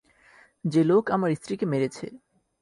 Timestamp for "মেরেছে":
1.65-2.05